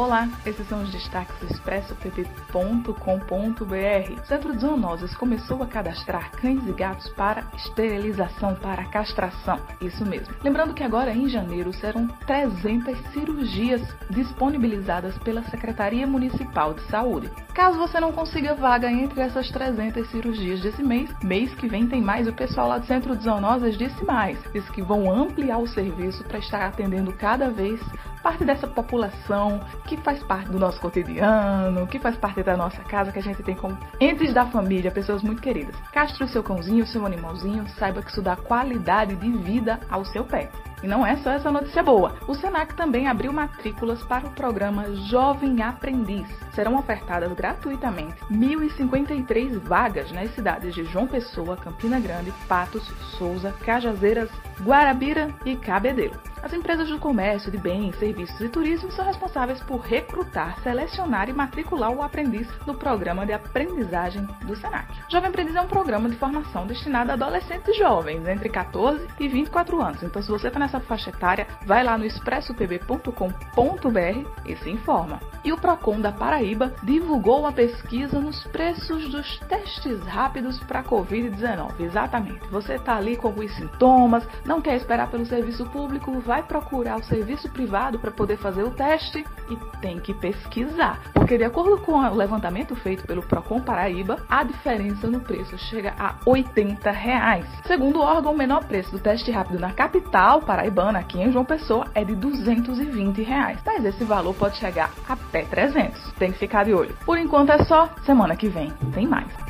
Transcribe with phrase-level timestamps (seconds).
[0.00, 4.24] Olá, esses são os destaques do expressopp.com.br.
[4.24, 9.60] Centro de Zoonoses começou a cadastrar cães e gatos para esterilização, para castração.
[9.78, 10.34] Isso mesmo.
[10.42, 17.30] Lembrando que agora em janeiro serão 300 cirurgias disponibilizadas pela Secretaria Municipal de Saúde.
[17.52, 22.00] Caso você não consiga vaga entre essas 300 cirurgias desse mês, mês que vem tem
[22.00, 22.26] mais.
[22.26, 24.38] O pessoal lá do Centro de Zoonoses disse mais.
[24.50, 27.78] Disse que vão ampliar o serviço para estar atendendo cada vez
[28.22, 33.12] parte dessa população que faz parte do nosso cotidiano, que faz parte da nossa casa,
[33.12, 35.74] que a gente tem como entes da família, pessoas muito queridas.
[35.92, 40.04] Castre o seu cãozinho, o seu animalzinho, saiba que isso dá qualidade de vida ao
[40.04, 40.50] seu pet.
[40.82, 42.14] E não é só essa notícia boa.
[42.26, 46.26] O Senac também abriu matrículas para o programa Jovem Aprendiz.
[46.54, 52.86] Serão ofertadas gratuitamente 1.053 vagas nas cidades de João Pessoa, Campina Grande, Patos,
[53.18, 54.30] Souza, Cajazeiras,
[54.62, 56.29] Guarabira e Cabedelo.
[56.42, 61.32] As empresas do comércio de bens, serviços e turismo são responsáveis por recrutar, selecionar e
[61.32, 64.88] matricular o aprendiz no programa de aprendizagem do Senac.
[65.08, 69.82] Jovem Aprendiz é um programa de formação destinado a adolescentes jovens, entre 14 e 24
[69.82, 70.02] anos.
[70.02, 75.20] Então, se você está nessa faixa etária, vai lá no expressopb.com.br e se informa.
[75.44, 81.80] E o Procon da Paraíba divulgou uma pesquisa nos preços dos testes rápidos para Covid-19.
[81.80, 82.46] Exatamente.
[82.50, 87.02] Você está ali com alguns sintomas, não quer esperar pelo serviço público, vai procurar o
[87.02, 91.00] serviço privado para poder fazer o teste e tem que pesquisar.
[91.12, 95.92] Porque, de acordo com o levantamento feito pelo Procon Paraíba, a diferença no preço chega
[95.98, 97.44] a 80 reais.
[97.66, 101.44] Segundo o órgão, o menor preço do teste rápido na capital paraibana, aqui em João
[101.44, 103.58] Pessoa, é de 220 reais.
[103.66, 106.12] Mas esse valor pode chegar até 300.
[106.12, 106.96] Tem que ficar de olho.
[107.04, 107.92] Por enquanto é só.
[108.06, 109.49] Semana que vem tem mais.